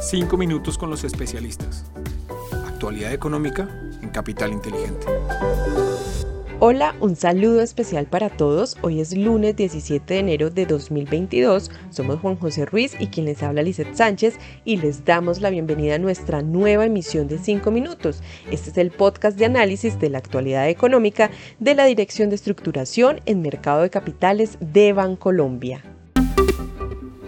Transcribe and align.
Cinco 0.00 0.36
minutos 0.36 0.78
con 0.78 0.90
los 0.90 1.02
especialistas. 1.02 1.84
Actualidad 2.66 3.12
económica 3.12 3.68
en 4.00 4.10
Capital 4.10 4.52
Inteligente. 4.52 5.06
Hola, 6.60 6.94
un 7.00 7.16
saludo 7.16 7.62
especial 7.62 8.06
para 8.06 8.30
todos. 8.30 8.76
Hoy 8.82 9.00
es 9.00 9.16
lunes 9.16 9.56
17 9.56 10.14
de 10.14 10.20
enero 10.20 10.50
de 10.50 10.66
2022. 10.66 11.72
Somos 11.90 12.20
Juan 12.20 12.36
José 12.36 12.64
Ruiz 12.64 12.94
y 13.00 13.08
quien 13.08 13.26
les 13.26 13.42
habla 13.42 13.62
Lizeth 13.62 13.94
Sánchez 13.96 14.38
y 14.64 14.76
les 14.76 15.04
damos 15.04 15.40
la 15.40 15.50
bienvenida 15.50 15.96
a 15.96 15.98
nuestra 15.98 16.42
nueva 16.42 16.86
emisión 16.86 17.26
de 17.26 17.38
5 17.38 17.68
minutos. 17.72 18.22
Este 18.52 18.70
es 18.70 18.78
el 18.78 18.92
podcast 18.92 19.36
de 19.36 19.46
análisis 19.46 19.98
de 19.98 20.10
la 20.10 20.18
actualidad 20.18 20.68
económica 20.68 21.32
de 21.58 21.74
la 21.74 21.86
Dirección 21.86 22.28
de 22.28 22.36
Estructuración 22.36 23.20
en 23.26 23.42
Mercado 23.42 23.82
de 23.82 23.90
Capitales 23.90 24.58
de 24.60 24.92
Bancolombia. 24.92 25.82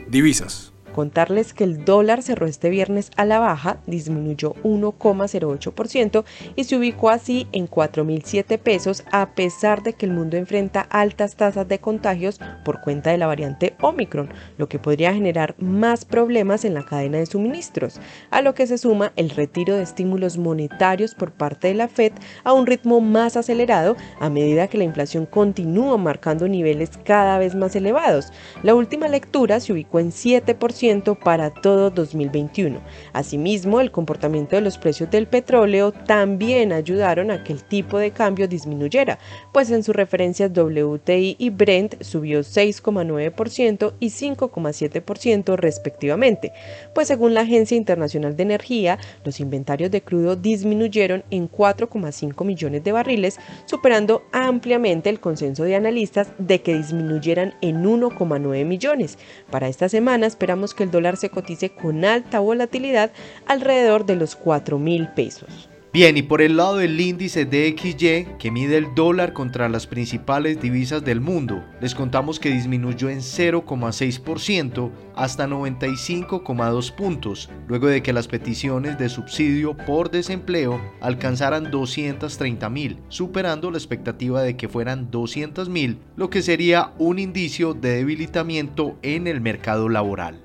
Divisas. 0.09 0.70
Contarles 0.95 1.55
que 1.55 1.65
el 1.65 1.85
dólar 1.85 2.23
cerró 2.23 2.47
este 2.47 2.69
viernes 2.69 3.11
a 3.17 3.25
la 3.25 3.39
baja, 3.39 3.79
disminuyó 3.87 4.55
1,08% 4.65 6.25
y 6.57 6.65
se 6.65 6.77
ubicó 6.77 7.11
así 7.11 7.47
en 7.53 7.69
4.007 7.69 8.59
pesos 8.59 9.05
a 9.13 9.31
pesar 9.35 9.83
de 9.83 9.93
que 9.93 10.07
el 10.07 10.13
mundo 10.13 10.37
enfrenta 10.37 10.81
altas 10.81 11.37
tasas 11.37 11.69
de 11.69 11.79
contagios 11.79 12.41
por 12.65 12.81
cuenta 12.81 13.11
de 13.11 13.19
la 13.19 13.27
variante 13.27 13.75
Omicron, 13.81 14.31
lo 14.59 14.69
que 14.69 14.79
podría 14.79 15.15
generar 15.15 15.55
más 15.59 16.05
problemas 16.05 16.65
en 16.65 16.75
la 16.75 16.85
cadena 16.85 17.19
de 17.19 17.27
suministros, 17.27 18.01
a 18.31 18.43
lo 18.43 18.55
que 18.55 18.67
se 18.67 18.79
suma 18.79 19.13
el 19.17 19.31
retiro 19.31 19.77
de 19.77 19.83
estímulos 19.83 20.39
monetarios 20.39 21.15
por 21.15 21.33
parte 21.33 21.69
de 21.69 21.75
la 21.75 21.89
Fed 21.89 22.13
a 22.45 22.53
un 22.53 22.67
ritmo 22.67 23.01
más 23.01 23.37
acelerado 23.37 23.97
a 24.19 24.29
medida 24.29 24.69
que 24.69 24.79
la 24.79 24.85
inflación 24.85 25.27
continúa 25.27 25.97
marcando 25.97 26.49
niveles 26.49 26.91
cada 27.05 27.39
vez 27.39 27.55
más 27.55 27.77
elevados. 27.77 28.33
La 28.63 28.75
última 28.75 29.09
lectura 29.09 29.61
se 29.61 29.73
ubicó 29.73 30.01
en 30.01 30.11
7% 30.11 30.80
para 31.23 31.51
todo 31.51 31.91
2021. 31.91 32.81
Asimismo, 33.13 33.83
el 33.83 33.91
comportamiento 33.91 34.57
de 34.57 34.63
los 34.63 34.79
precios 34.79 35.11
del 35.11 35.27
petróleo 35.27 35.93
también 35.93 36.73
ayudaron 36.73 37.31
a 37.31 37.45
que 37.45 37.53
el 37.53 37.63
tipo 37.65 37.99
de 37.99 38.13
cambio 38.13 38.49
disminuyera, 38.49 39.19
pues 39.53 39.71
en 39.71 39.83
sus 39.83 39.95
referencias 39.95 40.51
WTI 40.57 41.37
y 41.39 41.51
Brent 41.51 42.03
subió 42.03 42.41
6,9% 42.41 43.93
y 44.01 44.07
5,7% 44.07 45.57
respectivamente, 45.57 46.53
pues 46.95 47.09
según 47.09 47.35
la 47.35 47.43
Agencia 47.43 47.77
Internacional 47.77 48.35
de 48.35 48.43
Energía, 48.43 48.99
los 49.23 49.39
inventarios 49.39 49.91
de 49.91 50.01
crudo 50.01 50.35
disminuyeron 50.35 51.25
en 51.31 51.51
4,5 51.51 52.43
millones 52.47 52.85
de 52.85 52.93
barriles, 52.93 53.39
superando 53.67 54.23
ampliamente 54.33 55.11
el 55.11 55.21
consenso 55.21 55.65
de 55.65 55.77
analistas 55.77 56.29
de 56.39 56.63
que 56.63 56.79
disminuyeran 56.79 57.53
en 57.61 57.85
1,9 57.85 58.65
millones. 58.65 59.19
Para 59.51 59.69
esta 59.69 59.91
semana 59.91 60.27
esperamos 60.27 60.70
que 60.75 60.85
el 60.85 60.91
dólar 60.91 61.17
se 61.17 61.31
cotice 61.31 61.71
con 61.71 62.05
alta 62.05 62.41
volatilidad 62.41 63.13
alrededor 63.47 64.07
de 64.07 64.17
los 64.17 64.37
4 64.37 64.79
mil 64.79 65.09
pesos. 65.09 65.69
Bien, 65.93 66.17
y 66.17 66.23
por 66.23 66.41
el 66.41 66.57
lado 66.57 66.77
del 66.77 67.01
índice 67.01 67.47
DXY, 67.47 68.37
que 68.39 68.53
mide 68.53 68.77
el 68.77 68.95
dólar 68.95 69.33
contra 69.33 69.69
las 69.69 69.89
principales 69.89 70.61
divisas 70.61 71.05
del 71.05 71.21
mundo, 71.21 71.65
les 71.81 71.97
contamos 71.97 72.39
que 72.39 72.53
disminuyó 72.53 73.09
en 73.09 73.19
0,6% 73.19 74.93
hasta 75.17 75.49
95,2 75.49 76.95
puntos, 76.95 77.51
luego 77.67 77.89
de 77.89 78.05
que 78.05 78.13
las 78.13 78.29
peticiones 78.29 78.99
de 78.99 79.09
subsidio 79.09 79.77
por 79.77 80.13
desempleo 80.13 80.81
alcanzaran 81.01 81.73
230 81.73 82.71
mil, 82.71 83.01
superando 83.09 83.73
la 83.73 83.79
expectativa 83.79 84.43
de 84.43 84.57
que 84.57 84.69
fueran 84.69 85.11
200 85.11 85.69
mil, 85.69 85.99
lo 86.15 86.31
que 86.31 86.43
sería 86.43 86.93
un 86.99 87.19
indicio 87.19 87.75
de 87.75 87.97
debilitamiento 87.97 88.97
en 89.03 89.27
el 89.27 89.41
mercado 89.41 89.89
laboral. 89.89 90.41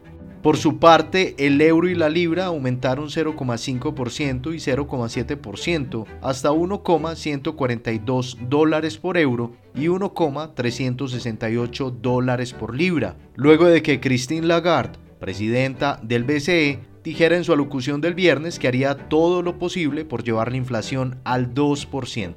Por 0.45 0.55
su 0.57 0.77
parte, 0.77 1.33
el 1.39 1.59
euro 1.59 1.89
y 1.89 1.95
la 1.95 2.07
libra 2.07 2.45
aumentaron 2.45 3.07
0,5% 3.07 4.53
y 4.53 4.57
0,7% 4.57 6.05
hasta 6.21 6.51
1,142 6.51 8.37
dólares 8.47 8.99
por 8.99 9.17
euro 9.17 9.53
y 9.73 9.87
1,368 9.87 11.97
dólares 11.99 12.53
por 12.53 12.75
libra, 12.75 13.15
luego 13.33 13.65
de 13.65 13.81
que 13.81 13.99
Christine 13.99 14.45
Lagarde, 14.45 14.99
presidenta 15.19 15.99
del 16.03 16.25
BCE, 16.25 16.77
dijera 17.03 17.37
en 17.37 17.43
su 17.43 17.51
alocución 17.51 17.99
del 17.99 18.13
viernes 18.13 18.59
que 18.59 18.67
haría 18.67 19.09
todo 19.09 19.41
lo 19.41 19.57
posible 19.57 20.05
por 20.05 20.23
llevar 20.23 20.51
la 20.51 20.57
inflación 20.57 21.21
al 21.23 21.55
2%. 21.55 22.35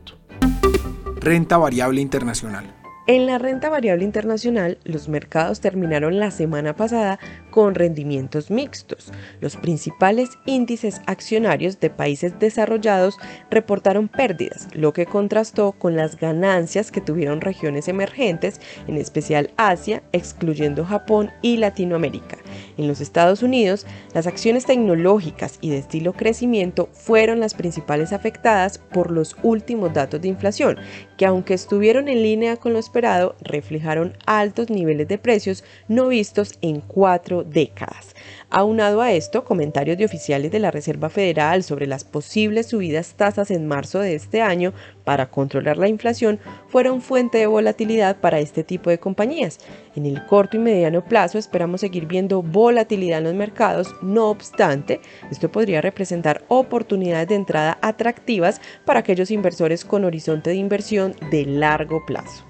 Renta 1.21 1.59
variable 1.59 2.01
internacional. 2.01 2.78
En 3.11 3.25
la 3.25 3.39
renta 3.39 3.71
variable 3.71 4.05
internacional, 4.05 4.77
los 4.85 5.09
mercados 5.09 5.61
terminaron 5.61 6.19
la 6.19 6.31
semana 6.31 6.77
pasada 6.77 7.19
con 7.51 7.75
rendimientos 7.75 8.51
mixtos. 8.51 9.15
Los 9.41 9.57
principales 9.57 10.29
índices 10.45 11.01
accionarios 11.07 11.81
de 11.81 11.89
países 11.89 12.39
desarrollados 12.39 13.17
reportaron 13.51 14.09
pérdidas, 14.09 14.69
lo 14.75 14.93
que 14.93 15.07
contrastó 15.07 15.73
con 15.73 15.97
las 15.97 16.21
ganancias 16.21 16.91
que 16.91 17.01
tuvieron 17.01 17.41
regiones 17.41 17.89
emergentes, 17.89 18.61
en 18.87 18.99
especial 18.99 19.53
Asia, 19.57 20.03
excluyendo 20.13 20.85
Japón 20.85 21.31
y 21.41 21.57
Latinoamérica. 21.57 22.37
En 22.77 22.89
los 22.89 23.01
Estados 23.01 23.43
Unidos, 23.43 23.87
las 24.13 24.27
acciones 24.27 24.67
tecnológicas 24.67 25.57
y 25.63 25.71
de 25.71 25.79
estilo 25.79 26.13
crecimiento 26.13 26.91
fueron 26.93 27.41
las 27.41 27.55
principales 27.55 28.13
afectadas 28.13 28.77
por 28.77 29.11
los 29.11 29.35
últimos 29.43 29.95
datos 29.95 30.21
de 30.21 30.29
inflación, 30.29 30.77
que 31.17 31.25
aunque 31.25 31.55
estuvieron 31.55 32.09
en 32.09 32.23
línea 32.23 32.59
con 32.59 32.75
lo 32.75 32.79
esperado, 32.99 33.37
reflejaron 33.41 34.15
altos 34.27 34.71
niveles 34.71 35.07
de 35.07 35.19
precios 35.19 35.63
no 35.87 36.09
vistos 36.09 36.59
en 36.63 36.81
cuatro 36.81 37.45
décadas. 37.45 38.17
Aunado 38.51 39.01
a 39.03 39.13
esto, 39.13 39.45
comentarios 39.45 39.97
de 39.99 40.05
oficiales 40.05 40.51
de 40.51 40.59
la 40.59 40.73
Reserva 40.73 41.09
Federal 41.09 41.63
sobre 41.63 41.87
las 41.87 42.03
posibles 42.03 42.67
subidas 42.67 43.15
tasas 43.15 43.53
en 43.53 43.69
marzo 43.69 44.01
de 44.01 44.17
este 44.17 44.43
año 44.43 44.73
para 45.05 45.31
controlar 45.31 45.77
la 45.77 45.87
inflación 45.87 46.41
fueron 46.69 47.01
fuente 47.01 47.39
de 47.39 47.47
volatilidad 47.47 48.17
para 48.17 48.41
este 48.41 48.65
tipo 48.65 48.91
de 48.91 48.99
compañías. 48.99 49.61
En 49.95 50.05
el 50.05 50.27
corto 50.27 50.57
y 50.57 50.61
mediano 50.61 51.05
plazo 51.05 51.39
esperamos 51.39 51.83
seguir 51.83 52.07
viendo 52.07 52.43
volatilidad 52.43 53.19
en 53.19 53.25
los 53.25 53.35
mercados, 53.35 53.95
no 54.03 54.29
obstante, 54.29 55.01
esto 55.31 55.53
podría 55.53 55.81
representar 55.81 56.43
oportunidades 56.49 57.29
de 57.29 57.37
entrada 57.37 57.79
atractivas 57.81 58.61
para 58.85 59.01
aquellos 59.01 59.31
inversores 59.31 59.85
con 59.85 60.05
horizonte 60.05 60.51
de 60.51 60.57
inversión 60.57 61.15
de 61.31 61.45
largo 61.45 62.05
plazo. 62.05 62.48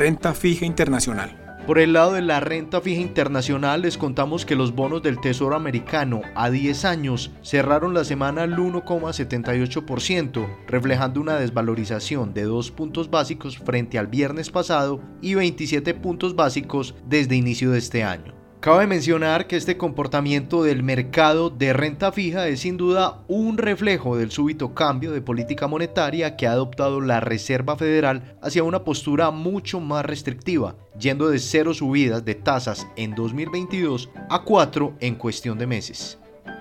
Renta 0.00 0.32
fija 0.32 0.64
internacional. 0.64 1.60
Por 1.66 1.78
el 1.78 1.92
lado 1.92 2.14
de 2.14 2.22
la 2.22 2.40
renta 2.40 2.80
fija 2.80 3.02
internacional 3.02 3.82
les 3.82 3.98
contamos 3.98 4.46
que 4.46 4.56
los 4.56 4.74
bonos 4.74 5.02
del 5.02 5.20
Tesoro 5.20 5.54
americano 5.54 6.22
a 6.34 6.48
10 6.48 6.86
años 6.86 7.32
cerraron 7.42 7.92
la 7.92 8.04
semana 8.04 8.44
al 8.44 8.56
1,78%, 8.56 10.48
reflejando 10.66 11.20
una 11.20 11.36
desvalorización 11.36 12.32
de 12.32 12.44
2 12.44 12.70
puntos 12.70 13.10
básicos 13.10 13.58
frente 13.58 13.98
al 13.98 14.06
viernes 14.06 14.48
pasado 14.48 15.02
y 15.20 15.34
27 15.34 15.92
puntos 15.92 16.34
básicos 16.34 16.94
desde 17.06 17.36
inicio 17.36 17.70
de 17.70 17.78
este 17.80 18.02
año. 18.02 18.39
Cabe 18.60 18.86
mencionar 18.86 19.46
que 19.46 19.56
este 19.56 19.78
comportamiento 19.78 20.62
del 20.62 20.82
mercado 20.82 21.48
de 21.48 21.72
renta 21.72 22.12
fija 22.12 22.46
es 22.46 22.60
sin 22.60 22.76
duda 22.76 23.22
un 23.26 23.56
reflejo 23.56 24.18
del 24.18 24.30
súbito 24.30 24.74
cambio 24.74 25.12
de 25.12 25.22
política 25.22 25.66
monetaria 25.66 26.36
que 26.36 26.46
ha 26.46 26.52
adoptado 26.52 27.00
la 27.00 27.20
Reserva 27.20 27.78
Federal 27.78 28.36
hacia 28.42 28.62
una 28.62 28.84
postura 28.84 29.30
mucho 29.30 29.80
más 29.80 30.04
restrictiva, 30.04 30.76
yendo 30.98 31.30
de 31.30 31.38
cero 31.38 31.72
subidas 31.72 32.22
de 32.26 32.34
tasas 32.34 32.86
en 32.96 33.14
2022 33.14 34.10
a 34.28 34.42
cuatro 34.42 34.94
en 35.00 35.14
cuestión 35.14 35.56
de 35.56 35.66
meses. 35.66 36.19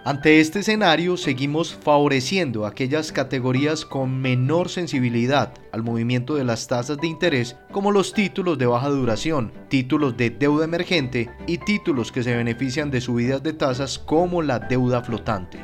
Ante 0.09 0.39
este 0.39 0.61
escenario, 0.61 1.17
seguimos 1.17 1.75
favoreciendo 1.75 2.65
aquellas 2.65 3.11
categorías 3.11 3.85
con 3.85 4.19
menor 4.19 4.69
sensibilidad 4.69 5.53
al 5.71 5.83
movimiento 5.83 6.33
de 6.33 6.43
las 6.43 6.67
tasas 6.67 6.97
de 6.97 7.05
interés, 7.05 7.57
como 7.71 7.91
los 7.91 8.11
títulos 8.11 8.57
de 8.57 8.65
baja 8.65 8.89
duración, 8.89 9.53
títulos 9.67 10.17
de 10.17 10.31
deuda 10.31 10.65
emergente 10.65 11.29
y 11.45 11.59
títulos 11.59 12.11
que 12.11 12.23
se 12.23 12.35
benefician 12.35 12.89
de 12.89 13.01
subidas 13.01 13.43
de 13.43 13.53
tasas 13.53 13.99
como 13.99 14.41
la 14.41 14.57
deuda 14.57 15.03
flotante. 15.03 15.63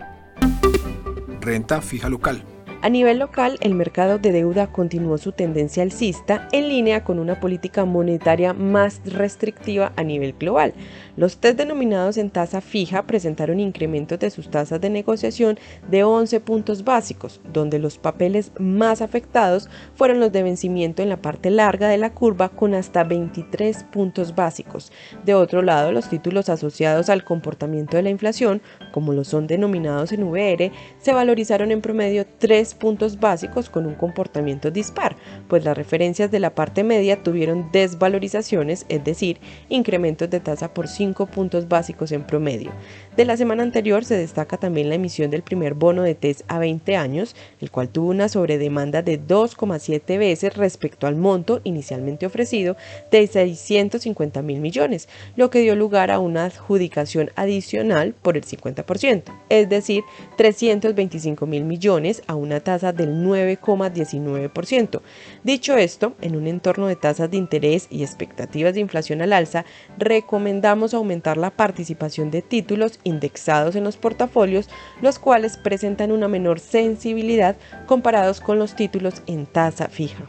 Renta 1.41 1.81
fija 1.81 2.07
local. 2.07 2.43
A 2.85 2.89
nivel 2.89 3.17
local, 3.17 3.57
el 3.61 3.73
mercado 3.73 4.19
de 4.19 4.31
deuda 4.31 4.67
continuó 4.67 5.17
su 5.17 5.31
tendencia 5.31 5.81
alcista 5.81 6.47
en 6.51 6.69
línea 6.69 7.03
con 7.03 7.17
una 7.17 7.39
política 7.39 7.83
monetaria 7.83 8.53
más 8.53 9.01
restrictiva 9.05 9.91
a 9.95 10.03
nivel 10.03 10.33
global. 10.33 10.75
Los 11.17 11.37
test 11.37 11.57
denominados 11.57 12.17
en 12.17 12.29
tasa 12.29 12.61
fija 12.61 13.07
presentaron 13.07 13.59
incrementos 13.59 14.19
de 14.19 14.29
sus 14.29 14.51
tasas 14.51 14.81
de 14.81 14.91
negociación 14.91 15.57
de 15.89 16.03
11 16.03 16.41
puntos 16.41 16.83
básicos, 16.83 17.41
donde 17.51 17.79
los 17.79 17.97
papeles 17.97 18.51
más 18.59 19.01
afectados 19.01 19.67
fueron 19.95 20.19
los 20.19 20.31
de 20.31 20.43
vencimiento 20.43 21.01
en 21.01 21.09
la 21.09 21.23
parte 21.23 21.49
larga 21.49 21.87
de 21.87 21.97
la 21.97 22.13
curva 22.13 22.49
con 22.49 22.75
hasta 22.75 23.03
23 23.03 23.83
puntos 23.85 24.35
básicos. 24.35 24.91
De 25.25 25.33
otro 25.33 25.63
lado, 25.63 25.91
los 25.91 26.07
títulos 26.07 26.49
asociados 26.49 27.09
al 27.09 27.23
comportamiento 27.23 27.97
de 27.97 28.03
la 28.03 28.11
inflación, 28.11 28.61
como 28.91 29.11
los 29.11 29.29
son 29.29 29.47
denominados 29.47 30.11
en 30.11 30.21
VR, 30.21 30.71
se 30.99 31.13
valorizaron 31.13 31.71
en 31.71 31.81
promedio 31.81 32.27
3 32.37 32.74
puntos 32.75 33.19
básicos 33.19 33.69
con 33.69 33.85
un 33.85 33.95
comportamiento 33.95 34.69
dispar, 34.69 35.15
pues 35.47 35.63
las 35.63 35.75
referencias 35.75 36.29
de 36.31 36.39
la 36.39 36.53
parte 36.53 36.83
media 36.83 37.23
tuvieron 37.23 37.69
desvalorizaciones, 37.71 38.85
es 38.89 39.03
decir, 39.03 39.39
incrementos 39.69 40.29
de 40.29 40.39
tasa 40.39 40.73
por 40.73 40.87
5 40.87 41.25
puntos 41.25 41.67
básicos 41.67 42.11
en 42.11 42.23
promedio. 42.23 42.71
De 43.17 43.25
la 43.25 43.37
semana 43.37 43.63
anterior 43.63 44.05
se 44.05 44.17
destaca 44.17 44.57
también 44.57 44.89
la 44.89 44.95
emisión 44.95 45.31
del 45.31 45.41
primer 45.41 45.73
bono 45.73 46.03
de 46.03 46.15
TES 46.15 46.43
a 46.47 46.59
20 46.59 46.95
años, 46.95 47.35
el 47.61 47.71
cual 47.71 47.89
tuvo 47.89 48.09
una 48.09 48.29
sobredemanda 48.29 49.01
de 49.01 49.19
2,7 49.19 50.19
veces 50.19 50.55
respecto 50.55 51.07
al 51.07 51.15
monto 51.15 51.61
inicialmente 51.63 52.25
ofrecido 52.25 52.75
de 53.11 53.25
650 53.25 54.41
mil 54.41 54.59
millones, 54.59 55.07
lo 55.35 55.49
que 55.49 55.61
dio 55.61 55.75
lugar 55.75 56.11
a 56.11 56.19
una 56.19 56.45
adjudicación 56.45 57.31
adicional 57.35 58.13
por 58.21 58.37
el 58.37 58.45
50%, 58.45 59.23
es 59.49 59.69
decir, 59.69 60.03
325 60.37 61.45
mil 61.45 61.63
millones 61.63 62.21
a 62.27 62.35
una 62.35 62.59
tasa 62.65 62.91
del 62.91 63.23
9,19%. 63.23 65.01
Dicho 65.43 65.77
esto, 65.77 66.15
en 66.19 66.35
un 66.35 66.47
entorno 66.47 66.87
de 66.87 66.97
tasas 66.97 67.31
de 67.31 67.37
interés 67.37 67.87
y 67.89 68.03
expectativas 68.03 68.73
de 68.73 68.81
inflación 68.81 69.21
al 69.21 69.31
alza, 69.31 69.63
recomendamos 69.97 70.93
aumentar 70.93 71.37
la 71.37 71.51
participación 71.51 72.29
de 72.29 72.41
títulos 72.41 72.99
indexados 73.05 73.77
en 73.77 73.85
los 73.85 73.95
portafolios, 73.95 74.67
los 75.01 75.17
cuales 75.17 75.55
presentan 75.55 76.11
una 76.11 76.27
menor 76.27 76.59
sensibilidad 76.59 77.55
comparados 77.85 78.41
con 78.41 78.59
los 78.59 78.75
títulos 78.75 79.21
en 79.27 79.45
tasa 79.45 79.87
fija. 79.87 80.25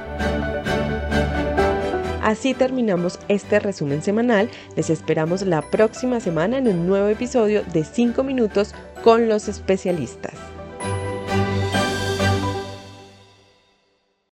Así 2.22 2.54
terminamos 2.54 3.18
este 3.28 3.60
resumen 3.60 4.04
semanal. 4.04 4.52
Les 4.76 4.92
esperamos 4.92 5.42
la 5.42 5.64
próxima 5.64 6.20
semana 6.20 6.60
en 6.60 6.68
un 6.68 6.86
nuevo 6.86 7.08
episodio 7.08 7.64
de 7.74 7.84
5 7.84 8.24
minutos 8.24 8.76
con 9.04 9.28
los 9.28 9.48
especialistas. 9.48 10.36